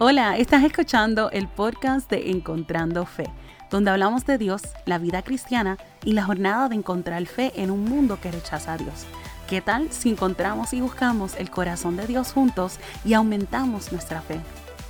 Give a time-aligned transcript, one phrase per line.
[0.00, 3.24] Hola, estás escuchando el podcast de Encontrando Fe,
[3.68, 7.82] donde hablamos de Dios, la vida cristiana y la jornada de encontrar fe en un
[7.82, 9.06] mundo que rechaza a Dios.
[9.48, 14.38] ¿Qué tal si encontramos y buscamos el corazón de Dios juntos y aumentamos nuestra fe?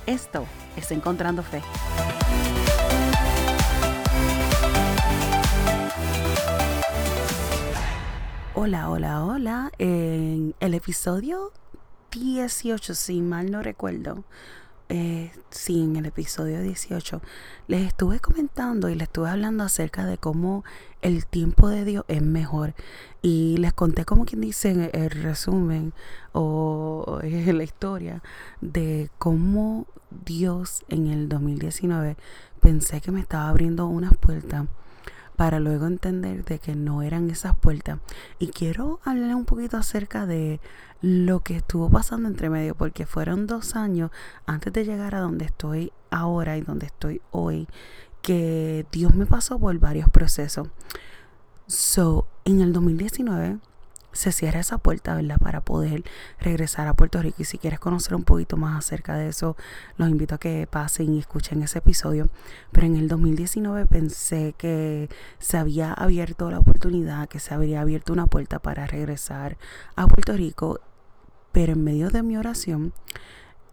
[0.05, 0.45] Esto
[0.77, 1.63] es Encontrando Fe.
[8.53, 9.71] Hola, hola, hola.
[9.79, 11.51] En el episodio
[12.11, 14.23] 18, si mal no recuerdo,
[14.89, 17.21] eh, sí, en el episodio 18,
[17.67, 20.63] les estuve comentando y les estuve hablando acerca de cómo
[21.03, 22.73] el tiempo de Dios es mejor.
[23.21, 25.93] Y les conté como quien dice el resumen
[26.33, 28.23] o la historia
[28.61, 29.85] de cómo
[30.25, 32.17] Dios en el 2019
[32.59, 34.65] pensé que me estaba abriendo unas puertas
[35.39, 37.99] para luego entender de que no eran esas puertas.
[38.39, 40.59] Y quiero hablar un poquito acerca de
[41.01, 44.11] lo que estuvo pasando entre medio, porque fueron dos años
[44.45, 47.69] antes de llegar a donde estoy ahora y donde estoy hoy,
[48.21, 50.67] que Dios me pasó por varios procesos.
[51.67, 53.59] So, en el 2019
[54.19, 55.37] se cierra esa puerta, ¿verdad?
[55.39, 56.03] Para poder
[56.41, 57.37] regresar a Puerto Rico.
[57.41, 59.55] Y si quieres conocer un poquito más acerca de eso,
[59.97, 62.27] los invito a que pasen y escuchen ese episodio.
[62.73, 65.09] Pero en el 2019 pensé que
[65.39, 69.57] se había abierto la oportunidad, que se habría abierto una puerta para regresar
[69.95, 70.81] a Puerto Rico.
[71.53, 72.93] Pero en medio de mi oración,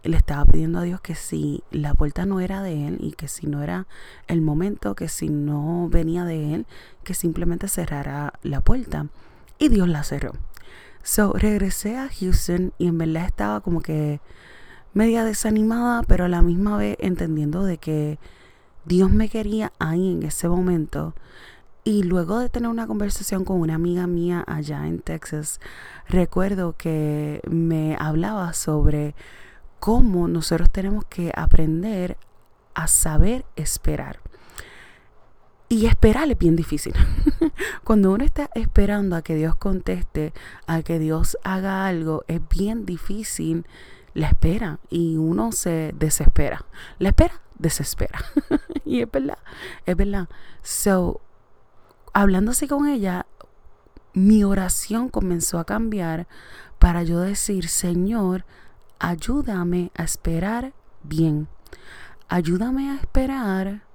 [0.03, 3.27] le estaba pidiendo a Dios que si la puerta no era de Él y que
[3.27, 3.85] si no era
[4.27, 6.67] el momento, que si no venía de Él,
[7.03, 9.07] que simplemente cerrara la puerta
[9.59, 10.33] y Dios la cerró.
[11.03, 14.19] So, regresé a Houston y en verdad estaba como que
[14.93, 18.19] media desanimada, pero a la misma vez entendiendo de que
[18.85, 21.13] Dios me quería ahí en ese momento.
[21.83, 25.61] Y luego de tener una conversación con una amiga mía allá en Texas,
[26.09, 29.15] recuerdo que me hablaba sobre
[29.79, 32.17] cómo nosotros tenemos que aprender
[32.73, 34.19] a saber esperar.
[35.69, 36.93] Y esperar es bien difícil.
[37.83, 40.33] Cuando uno está esperando a que Dios conteste,
[40.65, 43.65] a que Dios haga algo, es bien difícil
[44.13, 46.65] la espera y uno se desespera.
[46.99, 48.19] La espera desespera.
[48.85, 49.39] y es verdad,
[49.85, 50.29] es verdad.
[50.63, 51.19] So,
[52.13, 53.25] hablando así con ella,
[54.13, 56.27] mi oración comenzó a cambiar
[56.79, 58.45] para yo decir, Señor,
[58.99, 60.73] ayúdame a esperar
[61.03, 61.47] bien.
[62.29, 63.86] Ayúdame a esperar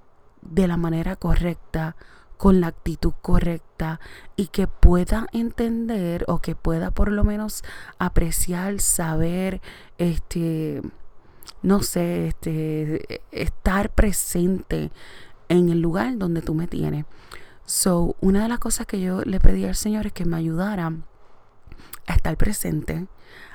[0.49, 1.95] de la manera correcta,
[2.37, 4.01] con la actitud correcta
[4.35, 7.63] y que pueda entender o que pueda por lo menos
[7.99, 9.61] apreciar, saber,
[9.97, 10.81] este,
[11.61, 14.91] no sé, este, estar presente
[15.47, 17.05] en el lugar donde tú me tienes.
[17.65, 20.91] So, una de las cosas que yo le pedí al Señor es que me ayudara
[22.07, 23.07] a estar presente,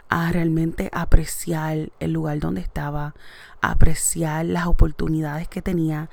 [0.09, 3.15] a realmente apreciar el lugar donde estaba,
[3.61, 6.09] a apreciar las oportunidades que tenía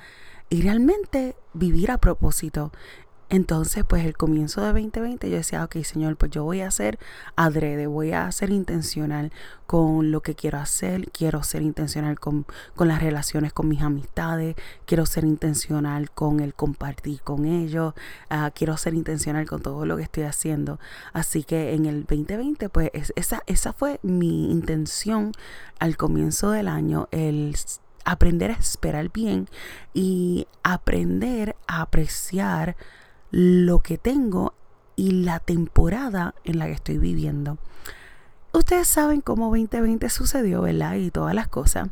[0.48, 2.72] y realmente vivir a propósito.
[3.28, 6.96] Entonces, pues el comienzo de 2020 yo decía, ok, Señor, pues yo voy a ser
[7.34, 9.32] adrede, voy a ser intencional
[9.66, 12.46] con lo que quiero hacer, quiero ser intencional con,
[12.78, 17.94] las relaciones con mis amistades, quiero ser intencional con el compartir con ellos,
[18.30, 20.78] ah, quiero ser intencional con todo lo que estoy haciendo.
[21.12, 25.32] Así que en el 2020, pues esa, esa fue mi intención
[25.80, 27.56] al comienzo del año, el
[28.06, 29.48] aprender a esperar bien
[29.92, 32.76] y aprender a apreciar
[33.30, 34.54] lo que tengo
[34.94, 37.58] y la temporada en la que estoy viviendo.
[38.52, 40.94] Ustedes saben cómo 2020 sucedió, ¿verdad?
[40.94, 41.88] Y todas las cosas.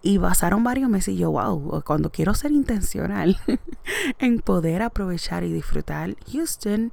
[0.00, 3.40] Y pasaron varios meses y yo, wow, cuando quiero ser intencional
[4.20, 6.92] en poder aprovechar y disfrutar Houston,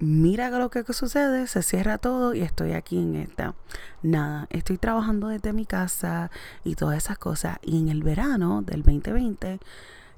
[0.00, 3.54] mira lo que sucede, se cierra todo y estoy aquí en esta.
[4.02, 6.30] Nada, estoy trabajando desde mi casa
[6.64, 7.58] y todas esas cosas.
[7.62, 9.58] Y en el verano del 2020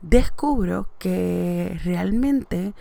[0.02, 2.74] descubro que realmente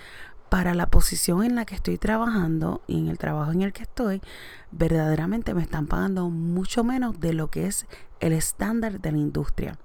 [0.49, 3.83] para la posición en la que estoy trabajando y en el trabajo en el que
[3.83, 4.21] estoy,
[4.71, 7.85] verdaderamente me están pagando mucho menos de lo que es
[8.19, 9.77] el estándar de la industria.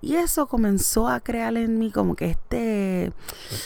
[0.00, 3.12] Y eso comenzó a crear en mí como que este,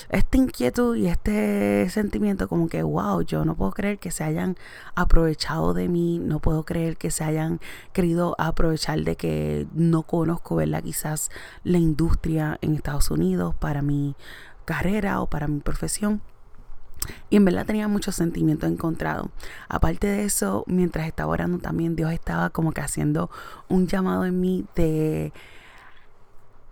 [0.09, 4.56] este inquietud y este sentimiento como que, wow, yo no puedo creer que se hayan
[4.94, 7.61] aprovechado de mí, no puedo creer que se hayan
[7.93, 10.82] querido aprovechar de que no conozco, ¿verdad?
[10.82, 11.31] Quizás
[11.65, 14.17] la industria en Estados Unidos para mi
[14.65, 16.23] carrera o para mi profesión.
[17.31, 19.29] Y en verdad tenía muchos sentimientos encontrados.
[19.69, 23.31] Aparte de eso, mientras estaba orando también, Dios estaba como que haciendo
[23.69, 25.33] un llamado en mí de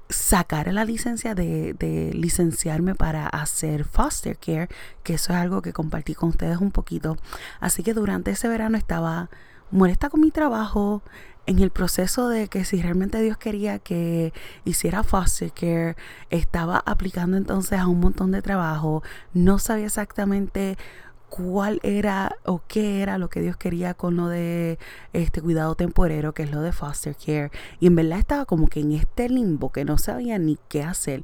[0.08, 4.68] sacar la licencia de, de, licenciarme para hacer foster care,
[5.04, 7.16] que eso es algo que compartí con ustedes un poquito.
[7.60, 9.30] Así que durante ese verano estaba
[9.70, 11.02] molesta con mi trabajo,
[11.46, 14.32] en el proceso de que si realmente Dios quería que
[14.64, 15.96] hiciera foster care,
[16.30, 19.02] estaba aplicando entonces a un montón de trabajo,
[19.32, 20.76] no sabía exactamente
[21.28, 24.78] cuál era o qué era lo que Dios quería con lo de
[25.12, 27.50] este cuidado temporero, que es lo de foster care.
[27.78, 31.22] Y en verdad estaba como que en este limbo que no sabía ni qué hacer.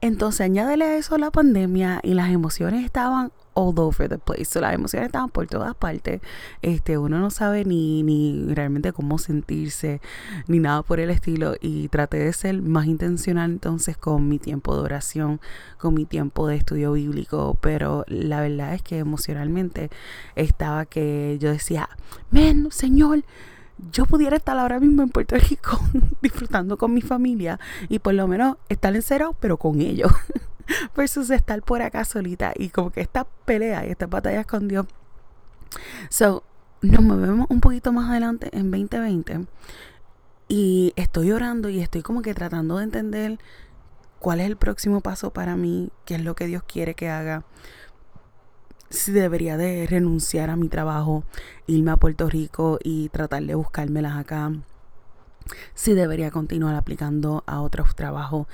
[0.00, 4.46] Entonces añádele a eso la pandemia y las emociones estaban all over the place.
[4.46, 6.20] So, las emociones estaban por todas partes.
[6.62, 10.00] Este, uno no sabe ni, ni realmente cómo sentirse,
[10.46, 11.54] ni nada por el estilo.
[11.60, 15.40] Y traté de ser más intencional entonces con mi tiempo de oración,
[15.78, 17.56] con mi tiempo de estudio bíblico.
[17.60, 19.90] Pero la verdad es que emocionalmente
[20.36, 21.88] estaba que yo decía,
[22.30, 23.24] men, Señor,
[23.92, 25.80] yo pudiera estar ahora mismo en Puerto Rico
[26.22, 27.58] disfrutando con mi familia
[27.88, 30.12] y por lo menos estar en cero, pero con ellos.
[30.96, 34.86] versus estar por acá solita y como que esta pelea y esta batalla con Dios.
[36.08, 36.44] So,
[36.82, 39.46] nos movemos un poquito más adelante en 2020
[40.48, 43.38] y estoy orando y estoy como que tratando de entender
[44.18, 47.44] cuál es el próximo paso para mí, qué es lo que Dios quiere que haga.
[48.90, 51.24] Si debería de renunciar a mi trabajo,
[51.66, 54.52] irme a Puerto Rico y tratar de buscármelas acá.
[55.74, 58.46] Si debería continuar aplicando a otros trabajos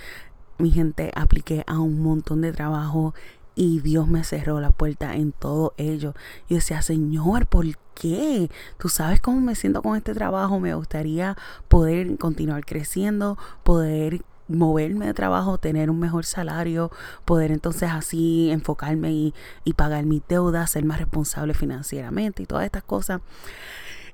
[0.61, 3.15] mi gente, apliqué a un montón de trabajo
[3.55, 6.15] y Dios me cerró la puerta en todo ello.
[6.49, 8.51] Y decía, Señor, ¿por qué?
[8.79, 10.61] Tú sabes cómo me siento con este trabajo.
[10.61, 11.37] Me gustaría
[11.69, 16.91] poder continuar creciendo, poder moverme de trabajo, tener un mejor salario,
[17.25, 19.35] poder entonces así enfocarme y,
[19.65, 23.21] y pagar mis deudas, ser más responsable financieramente y todas estas cosas.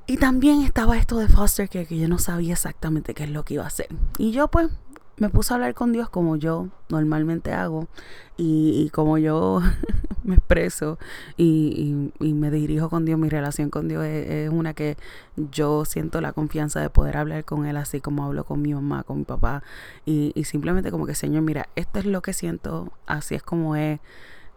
[0.09, 3.45] Y también estaba esto de foster care que yo no sabía exactamente qué es lo
[3.45, 3.89] que iba a hacer.
[4.19, 4.69] Y yo pues
[5.19, 7.89] me puse a hablar con Dios como yo normalmente hago
[8.37, 9.61] y, como yo
[10.25, 10.99] me expreso
[11.37, 14.97] y, me dirijo con Dios, mi relación con Dios es, una que
[15.37, 19.05] yo siento la confianza de poder hablar con Él así como hablo con mi mamá,
[19.05, 19.63] con mi papá
[20.05, 24.01] y, simplemente como que Señor, mira, esto es lo que siento, así es como es,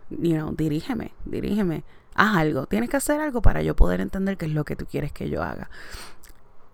[0.09, 1.83] you know, dirígeme, dirígeme,
[2.15, 4.85] haz algo, tienes que hacer algo para yo poder entender qué es lo que tú
[4.85, 5.69] quieres que yo haga.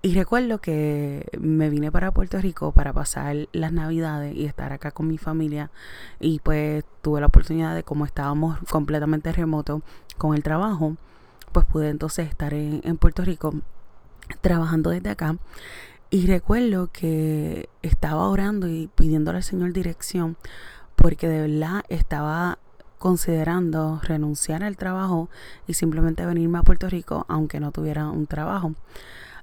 [0.05, 4.91] Y recuerdo que me vine para Puerto Rico para pasar las navidades y estar acá
[4.91, 5.71] con mi familia.
[6.19, 9.81] Y pues tuve la oportunidad de, como estábamos completamente remoto
[10.19, 10.95] con el trabajo,
[11.51, 13.55] pues pude entonces estar en, en Puerto Rico
[14.41, 15.37] trabajando desde acá.
[16.11, 20.37] Y recuerdo que estaba orando y pidiéndole al Señor dirección
[20.95, 22.59] porque de verdad estaba
[22.99, 25.31] considerando renunciar al trabajo
[25.65, 28.75] y simplemente venirme a Puerto Rico aunque no tuviera un trabajo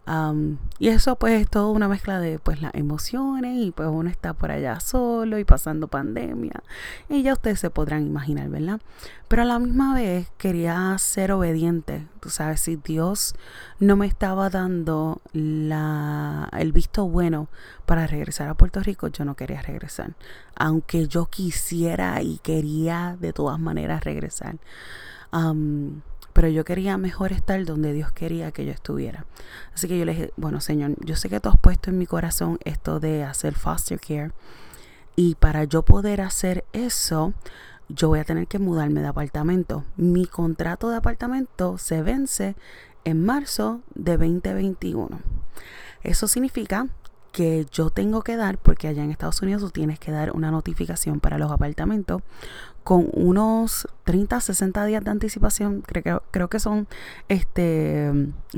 [0.05, 4.35] y eso pues es toda una mezcla de pues las emociones y pues uno está
[4.35, 6.63] por allá solo y pasando pandemia.
[7.09, 8.81] Y ya ustedes se podrán imaginar, ¿verdad?
[9.29, 13.35] Pero a la misma vez quería ser obediente, tú sabes, si Dios
[13.79, 17.49] no me estaba dando la, el visto bueno
[17.87, 20.15] para regresar a Puerto Rico, yo no quería regresar,
[20.57, 24.57] aunque yo quisiera y quería de todas maneras regresar
[26.32, 29.26] pero yo quería mejor estar donde Dios quería que yo estuviera.
[29.75, 32.06] Así que yo le dije, bueno Señor, yo sé que tú has puesto en mi
[32.06, 34.32] corazón esto de hacer foster care
[35.14, 37.34] y para yo poder hacer eso,
[37.88, 39.84] yo voy a tener que mudarme de apartamento.
[39.96, 42.56] Mi contrato de apartamento se vence
[43.05, 45.20] en marzo de 2021.
[46.03, 46.89] Eso significa
[47.32, 50.51] que yo tengo que dar, porque allá en Estados Unidos tú tienes que dar una
[50.51, 52.22] notificación para los apartamentos
[52.84, 56.89] con unos 30, 60 días de anticipación, creo, creo que son,
[57.29, 58.12] este,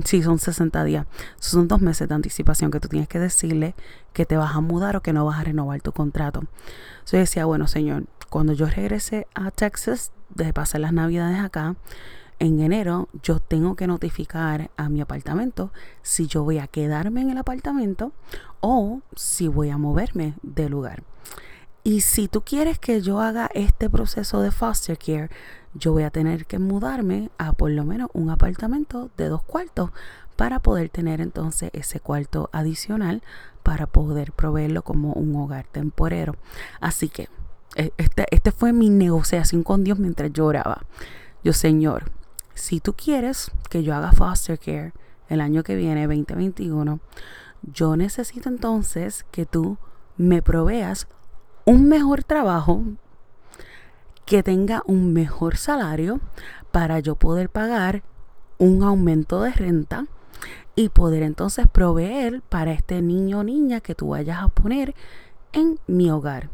[0.05, 1.07] sí, son 60 días,
[1.39, 3.75] son dos meses de anticipación que tú tienes que decirle
[4.13, 6.45] que te vas a mudar o que no vas a renovar tu contrato.
[7.11, 11.77] Yo decía, bueno, señor, cuando yo regrese a Texas, de pasar las navidades acá,
[12.45, 15.73] en enero yo tengo que notificar a mi apartamento
[16.03, 18.13] si yo voy a quedarme en el apartamento
[18.61, 21.03] o si voy a moverme de lugar.
[21.85, 25.31] Y si tú quieres que yo haga este proceso de foster care,
[25.75, 29.91] yo voy a tener que mudarme a por lo menos un apartamento de dos cuartos
[30.37, 33.23] para poder tener entonces ese cuarto adicional
[33.63, 36.37] para poder proveerlo como un hogar temporero.
[36.81, 37.29] Así que
[37.77, 40.83] e, este, este fue mi negociación con Dios mientras lloraba.
[41.43, 42.11] Yo, Señor,
[42.55, 44.93] si tú quieres que yo haga foster care
[45.29, 47.01] el año que viene, 2021,
[47.63, 49.79] yo necesito entonces que tú
[50.17, 51.09] me proveas
[51.65, 52.83] un mejor trabajo,
[54.27, 56.21] que tenga un mejor salario
[56.71, 58.03] para yo poder pagar
[58.59, 60.07] un aumento de renta
[60.77, 64.95] y poder entonces proveer para este niño o niña que tú vayas a poner
[65.53, 66.51] en mi hogar.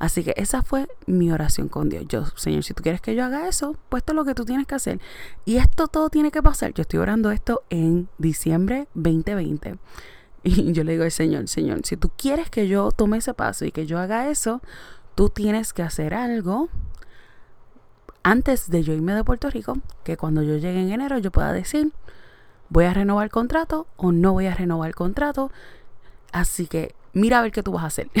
[0.00, 2.06] Así que esa fue mi oración con Dios.
[2.08, 4.46] Yo, Señor, si tú quieres que yo haga eso, pues esto es lo que tú
[4.46, 4.98] tienes que hacer.
[5.44, 6.72] Y esto todo tiene que pasar.
[6.72, 9.78] Yo estoy orando esto en diciembre 2020.
[10.42, 13.66] Y yo le digo al Señor, Señor, si tú quieres que yo tome ese paso
[13.66, 14.62] y que yo haga eso,
[15.14, 16.70] tú tienes que hacer algo
[18.22, 21.52] antes de yo irme de Puerto Rico, que cuando yo llegue en enero yo pueda
[21.52, 21.92] decir,
[22.70, 25.52] voy a renovar el contrato o no voy a renovar el contrato.
[26.32, 28.10] Así que mira a ver qué tú vas a hacer.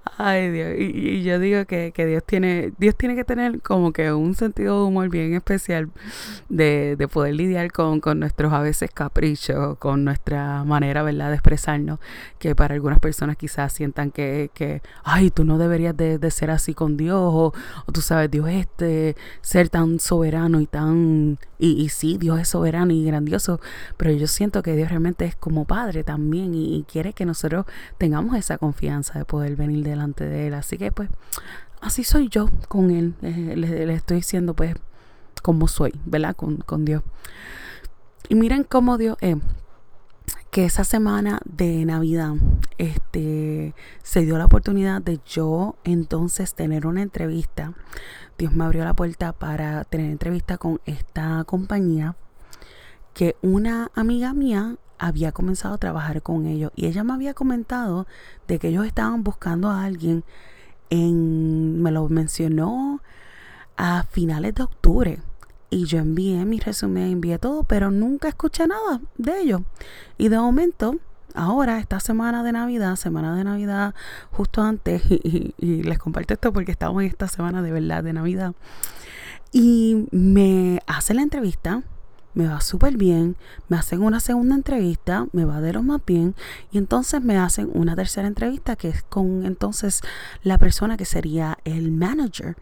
[0.17, 0.75] Ay, Dios.
[0.77, 4.87] Y, yo digo que, Dios tiene, Dios tiene que tener como que un sentido de
[4.87, 5.89] humor bien especial
[6.49, 11.99] de, poder lidiar con, nuestros a veces caprichos, con nuestra manera, ¿verdad?, de expresarnos,
[12.39, 16.73] que para algunas personas quizás sientan que, que ay, tú no deberías de, ser así
[16.73, 17.53] con Dios, o,
[17.91, 22.91] tú sabes, Dios este, ser tan soberano y tan, y, y, sí, Dios es soberano
[22.93, 23.59] y grandioso,
[23.97, 27.65] pero yo siento que Dios realmente es como Padre también y, y quiere que nosotros
[27.97, 30.53] tengamos esa confianza de poder venir delante de él.
[30.53, 31.09] Así que pues
[31.81, 33.15] así soy yo con él.
[33.21, 34.75] Le, estoy diciendo pues
[35.41, 36.35] como soy, ¿verdad?
[36.35, 37.03] Con, con Dios.
[38.29, 39.37] Y miren cómo Dios es.
[40.51, 42.33] que esa semana de Navidad
[42.77, 47.73] este, se dio la oportunidad de yo entonces tener una entrevista.
[48.37, 52.15] Dios me abrió la puerta para tener entrevista con esta compañía
[53.13, 58.05] que una amiga mía había comenzado a trabajar con ellos y ella me había comentado
[58.47, 60.23] de que ellos estaban buscando a alguien
[60.91, 63.01] en, me lo mencionó
[63.77, 65.19] a finales de octubre
[65.71, 69.61] y yo envié mi resumen, envié todo, pero nunca escuché nada de ellos.
[70.19, 70.97] Y de momento,
[71.33, 73.95] ahora, esta semana de Navidad, semana de Navidad
[74.31, 78.13] justo antes, y, y les comparto esto porque estamos en esta semana de verdad de
[78.13, 78.53] Navidad,
[79.51, 81.83] y me hace la entrevista
[82.33, 83.35] me va súper bien,
[83.67, 86.35] me hacen una segunda entrevista, me va de lo más bien
[86.71, 90.01] y entonces me hacen una tercera entrevista que es con entonces
[90.43, 92.55] la persona que sería el manager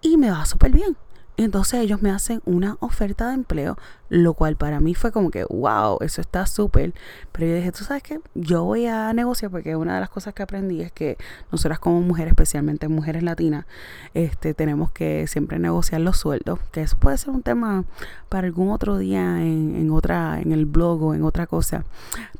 [0.00, 0.96] y me va súper bien.
[1.36, 3.76] Entonces ellos me hacen una oferta de empleo,
[4.08, 6.94] lo cual para mí fue como que, wow, eso está súper.
[7.32, 10.32] Pero yo dije, tú sabes qué, yo voy a negociar porque una de las cosas
[10.32, 11.16] que aprendí es que
[11.50, 13.66] nosotras como mujeres, especialmente mujeres latinas,
[14.14, 17.84] este, tenemos que siempre negociar los sueldos, que eso puede ser un tema
[18.28, 21.84] para algún otro día en, otra, en el blog o en otra cosa.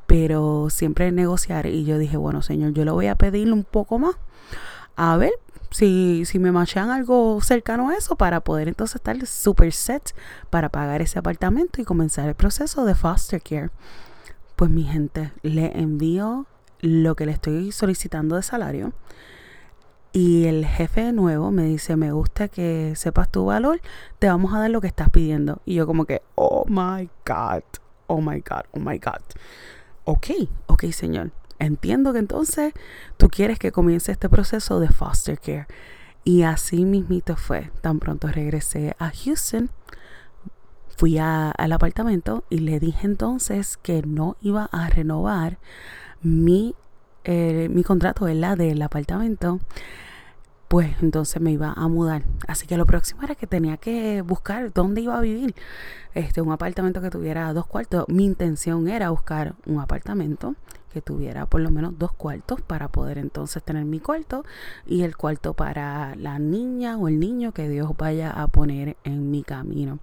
[0.06, 3.98] Pero siempre negociar y yo dije, bueno, señor, yo le voy a pedir un poco
[3.98, 4.14] más.
[4.94, 5.32] A ver,
[5.74, 10.14] si, si me machan algo cercano a eso para poder entonces estar super set
[10.48, 13.70] para pagar ese apartamento y comenzar el proceso de foster care.
[14.54, 16.46] Pues mi gente, le envío
[16.80, 18.92] lo que le estoy solicitando de salario.
[20.12, 23.80] Y el jefe nuevo me dice, me gusta que sepas tu valor,
[24.20, 25.60] te vamos a dar lo que estás pidiendo.
[25.64, 27.64] Y yo como que, oh my God,
[28.06, 29.22] oh my God, oh my God.
[30.04, 30.28] Ok,
[30.68, 31.32] ok señor.
[31.58, 32.72] Entiendo que entonces
[33.16, 35.66] tú quieres que comience este proceso de foster care.
[36.24, 37.70] Y así mismito fue.
[37.80, 39.70] Tan pronto regresé a Houston,
[40.96, 45.58] fui al apartamento y le dije entonces que no iba a renovar
[46.22, 46.74] mi,
[47.24, 49.60] eh, mi contrato, la del apartamento
[50.74, 52.24] pues entonces me iba a mudar.
[52.48, 55.54] Así que lo próximo era que tenía que buscar dónde iba a vivir.
[56.14, 58.06] Este, un apartamento que tuviera dos cuartos.
[58.08, 60.56] Mi intención era buscar un apartamento
[60.94, 64.44] que tuviera por lo menos dos cuartos para poder entonces tener mi cuarto
[64.86, 69.30] y el cuarto para la niña o el niño que Dios vaya a poner en
[69.30, 69.98] mi camino.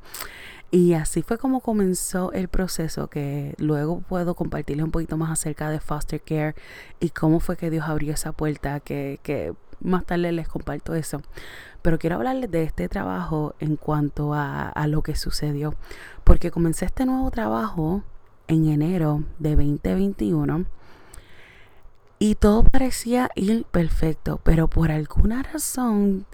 [0.69, 5.69] Y así fue como comenzó el proceso que luego puedo compartirles un poquito más acerca
[5.69, 6.55] de foster care
[6.99, 11.21] y cómo fue que Dios abrió esa puerta que, que más tarde les comparto eso.
[11.81, 15.75] Pero quiero hablarles de este trabajo en cuanto a, lo que sucedió.
[16.23, 18.03] Porque comencé este nuevo trabajo
[18.47, 20.65] en enero de 2021
[22.21, 26.27] y todo parecía ir perfecto, pero por alguna razón,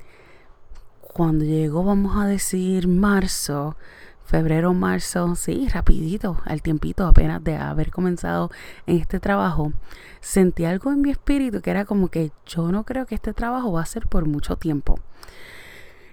[1.00, 3.78] cuando llegó, vamos a decir, marzo,
[4.26, 8.52] febrero, marzo, sí, rapidito, al tiempito apenas de haber comenzado
[8.86, 9.72] en este trabajo,
[10.20, 13.72] sentí algo en mi espíritu que era como que yo no creo que este trabajo
[13.72, 15.00] va a ser por mucho tiempo.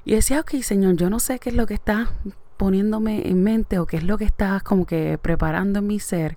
[0.05, 2.11] Y decía, ok, Señor, yo no sé qué es lo que está
[2.57, 6.37] poniéndome en mente o qué es lo que estás como que preparando en mi ser.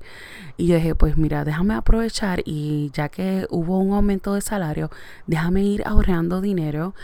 [0.57, 4.89] Y yo dije, pues mira, déjame aprovechar y ya que hubo un aumento de salario,
[5.27, 6.95] déjame ir ahorrando dinero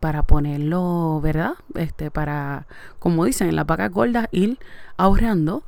[0.00, 1.54] para ponerlo, ¿verdad?
[1.74, 2.66] Este, para,
[2.98, 4.58] como dicen, en las vacas gordas, ir
[4.98, 5.64] ahorrando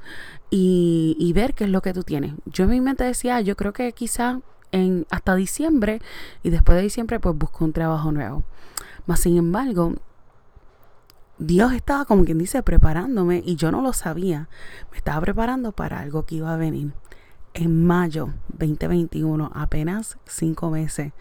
[0.51, 2.35] y, ver qué es lo que tú tienes.
[2.45, 6.01] Yo en mi mente decía, yo creo que quizá en, hasta diciembre
[6.43, 8.45] y después de diciembre pues busco un trabajo nuevo.
[9.07, 9.95] Más sin embargo,
[11.38, 14.49] Dios estaba, como quien dice, preparándome y yo no lo sabía.
[14.93, 16.93] Me estaba preparando para algo que iba a venir.
[17.55, 21.12] en mayo 2021, apenas cinco meses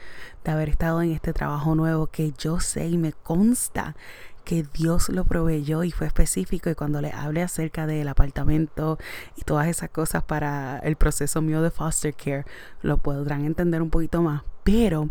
[0.43, 3.95] de haber estado en este trabajo nuevo que yo sé y me consta
[4.43, 8.97] que Dios lo proveyó y fue específico y cuando le hable acerca del apartamento
[9.35, 12.45] y todas esas cosas para el proceso mío de foster care
[12.81, 15.09] lo podrán entender un poquito más pero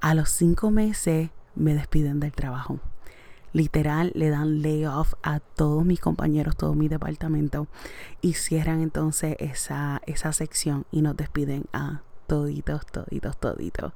[0.00, 2.80] a los cinco meses me despiden del trabajo
[3.52, 7.66] literal le dan layoff a todos mis compañeros, todo mi departamento
[8.20, 13.92] y cierran entonces esa, esa sección y nos despiden a toditos, toditos, toditos.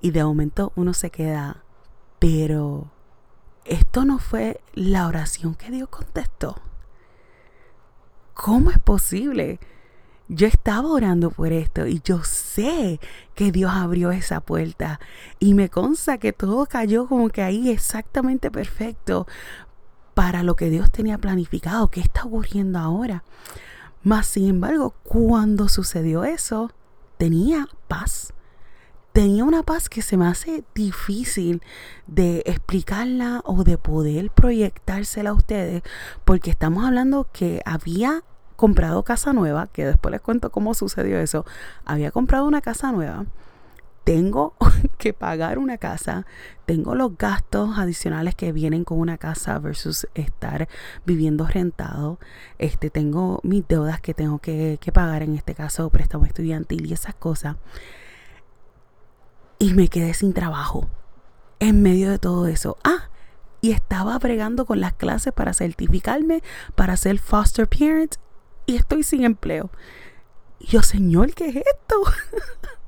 [0.00, 1.62] Y de momento uno se queda,
[2.18, 2.90] pero
[3.64, 6.56] esto no fue la oración que Dios contestó.
[8.34, 9.60] ¿Cómo es posible?
[10.32, 13.00] Yo estaba orando por esto y yo sé
[13.34, 15.00] que Dios abrió esa puerta
[15.40, 19.26] y me consta que todo cayó como que ahí exactamente perfecto
[20.14, 21.88] para lo que Dios tenía planificado.
[21.88, 23.24] ¿Qué está ocurriendo ahora?
[24.04, 26.70] Más sin embargo, cuando sucedió eso,
[27.18, 28.32] tenía paz.
[29.12, 31.60] Tenía una paz que se me hace difícil
[32.06, 35.82] de explicarla o de poder proyectársela a ustedes,
[36.24, 38.22] porque estamos hablando que había
[38.60, 41.46] comprado casa nueva, que después les cuento cómo sucedió eso.
[41.86, 43.24] Había comprado una casa nueva.
[44.04, 44.54] Tengo
[44.98, 46.26] que pagar una casa,
[46.66, 50.68] tengo los gastos adicionales que vienen con una casa versus estar
[51.06, 52.18] viviendo rentado.
[52.58, 56.92] Este, tengo mis deudas que tengo que, que pagar, en este caso préstamo estudiantil y
[56.92, 57.56] esas cosas.
[59.58, 60.86] Y me quedé sin trabajo
[61.60, 62.76] en medio de todo eso.
[62.84, 63.08] Ah,
[63.62, 66.42] y estaba bregando con las clases para certificarme,
[66.74, 68.16] para ser foster parent
[68.66, 69.70] y estoy sin empleo.
[70.60, 72.02] Yo, Señor, ¿qué es esto?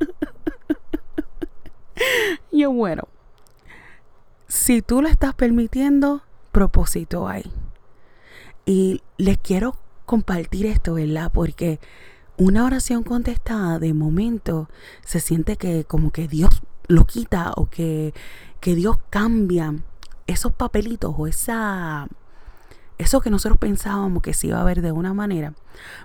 [2.52, 3.08] yo, bueno,
[4.48, 7.50] si tú lo estás permitiendo, propósito hay.
[8.66, 11.30] Y les quiero compartir esto, ¿verdad?
[11.32, 11.80] Porque
[12.36, 14.68] una oración contestada de momento
[15.04, 18.12] se siente que como que Dios lo quita o que,
[18.60, 19.74] que Dios cambia
[20.26, 22.08] esos papelitos o esa
[22.98, 25.54] eso que nosotros pensábamos que se iba a ver de una manera,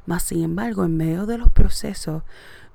[0.05, 2.23] mas sin embargo, en medio de los procesos,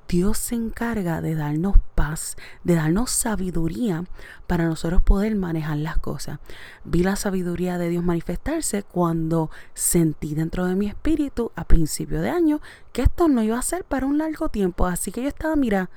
[0.09, 4.05] Dios se encarga de darnos paz, de darnos sabiduría
[4.47, 6.39] para nosotros poder manejar las cosas.
[6.85, 12.29] Vi la sabiduría de Dios manifestarse cuando sentí dentro de mi espíritu a principio de
[12.29, 12.61] año
[12.93, 14.87] que esto no iba a ser para un largo tiempo.
[14.87, 15.89] Así que yo estaba, mira,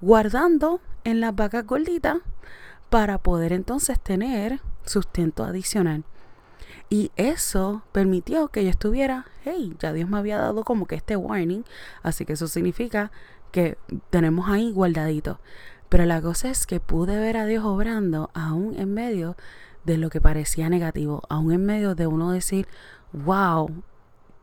[0.00, 2.18] guardando en las vacas gorditas
[2.88, 6.02] para poder entonces tener sustento adicional.
[6.92, 11.14] Y eso permitió que yo estuviera, hey, ya Dios me había dado como que este
[11.14, 11.64] warning,
[12.02, 13.12] así que eso significa
[13.52, 13.78] que
[14.10, 15.38] tenemos ahí guardadito.
[15.88, 19.36] Pero la cosa es que pude ver a Dios obrando aún en medio
[19.84, 22.66] de lo que parecía negativo, aún en medio de uno decir,
[23.12, 23.70] wow,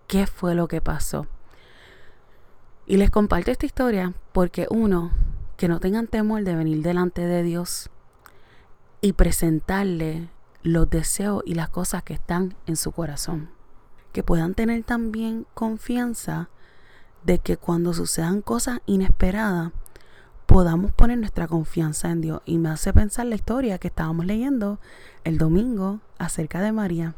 [0.08, 1.28] ¿qué fue lo que pasó?
[2.86, 5.12] Y les comparto esta historia porque uno,
[5.58, 7.90] que no tengan temor de venir delante de Dios
[9.02, 10.30] y presentarle
[10.68, 13.50] los deseos y las cosas que están en su corazón.
[14.14, 16.50] Que puedan tener también confianza
[17.24, 19.72] de que cuando sucedan cosas inesperadas,
[20.46, 22.42] podamos poner nuestra confianza en Dios.
[22.46, 24.80] Y me hace pensar la historia que estábamos leyendo
[25.24, 27.16] el domingo acerca de María.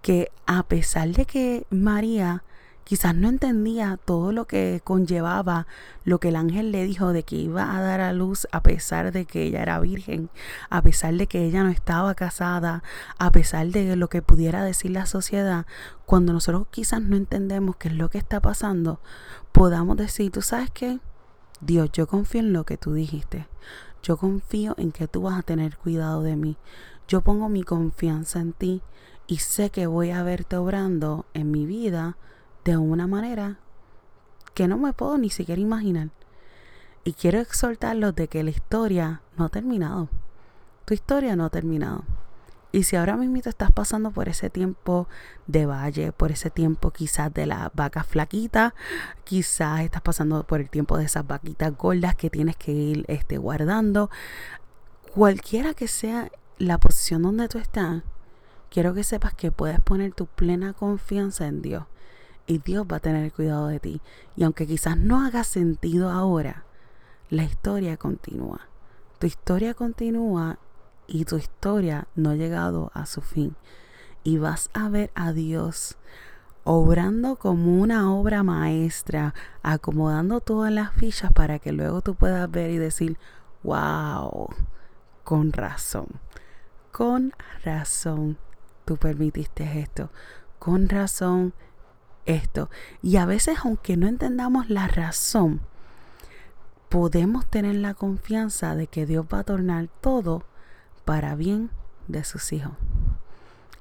[0.00, 2.42] Que a pesar de que María
[2.84, 5.66] Quizás no entendía todo lo que conllevaba
[6.04, 9.12] lo que el ángel le dijo de que iba a dar a luz a pesar
[9.12, 10.30] de que ella era virgen,
[10.68, 12.82] a pesar de que ella no estaba casada,
[13.18, 15.66] a pesar de lo que pudiera decir la sociedad.
[16.06, 19.00] Cuando nosotros quizás no entendemos qué es lo que está pasando,
[19.52, 20.98] podamos decir, tú sabes qué,
[21.60, 23.46] Dios, yo confío en lo que tú dijiste.
[24.02, 26.56] Yo confío en que tú vas a tener cuidado de mí.
[27.06, 28.82] Yo pongo mi confianza en ti
[29.28, 32.16] y sé que voy a verte obrando en mi vida
[32.64, 33.58] de una manera
[34.54, 36.10] que no me puedo ni siquiera imaginar.
[37.04, 40.08] Y quiero exhortarlos de que la historia no ha terminado.
[40.84, 42.04] Tu historia no ha terminado.
[42.70, 45.06] Y si ahora mismo estás pasando por ese tiempo
[45.46, 48.74] de valle, por ese tiempo quizás de la vaca flaquita,
[49.24, 53.36] quizás estás pasando por el tiempo de esas vaquitas gordas que tienes que ir este,
[53.36, 54.10] guardando,
[55.14, 58.04] cualquiera que sea la posición donde tú estás,
[58.70, 61.84] quiero que sepas que puedes poner tu plena confianza en Dios
[62.46, 64.00] y Dios va a tener cuidado de ti.
[64.36, 66.64] Y aunque quizás no haga sentido ahora,
[67.30, 68.68] la historia continúa.
[69.18, 70.58] Tu historia continúa
[71.06, 73.56] y tu historia no ha llegado a su fin.
[74.24, 75.96] Y vas a ver a Dios
[76.64, 82.70] obrando como una obra maestra, acomodando todas las fichas para que luego tú puedas ver
[82.70, 83.18] y decir,
[83.62, 84.48] wow,
[85.24, 86.06] con razón,
[86.92, 87.32] con
[87.64, 88.38] razón
[88.84, 90.10] tú permitiste esto,
[90.58, 91.52] con razón
[92.26, 92.70] esto.
[93.02, 95.60] Y a veces, aunque no entendamos la razón,
[96.88, 100.44] podemos tener la confianza de que Dios va a tornar todo
[101.04, 101.70] para bien
[102.08, 102.72] de sus hijos.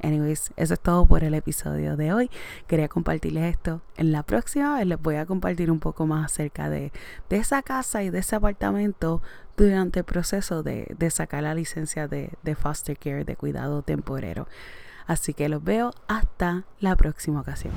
[0.02, 2.32] Anyways, eso es todo por el episodio de hoy.
[2.68, 3.82] Quería compartirles esto.
[3.98, 6.92] En la próxima les voy a compartir un poco más acerca de,
[7.30, 9.22] esa casa y de ese apartamento
[9.58, 14.48] durante el proceso de, sacar la licencia de, de foster care, de cuidado temporero.
[15.06, 17.74] Así que los veo hasta la próxima ocasión.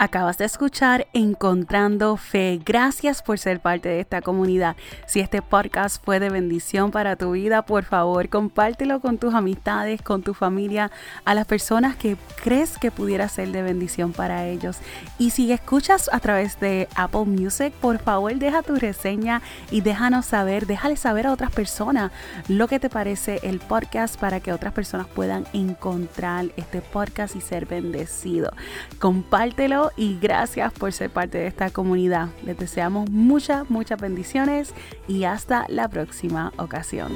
[0.00, 2.60] Acabas de escuchar Encontrando Fe.
[2.64, 4.76] Gracias por ser parte de esta comunidad.
[5.08, 10.00] Si este podcast fue de bendición para tu vida, por favor, compártelo con tus amistades,
[10.00, 10.92] con tu familia,
[11.24, 14.78] a las personas que crees que pudiera ser de bendición para ellos.
[15.18, 20.26] Y si escuchas a través de Apple Music, por favor, deja tu reseña y déjanos
[20.26, 22.12] saber, déjale saber a otras personas
[22.46, 27.40] lo que te parece el podcast para que otras personas puedan encontrar este podcast y
[27.40, 28.52] ser bendecido.
[29.00, 32.28] Compártelo y gracias por ser parte de esta comunidad.
[32.44, 34.74] Les deseamos muchas, muchas bendiciones
[35.06, 37.12] y hasta la próxima ocasión.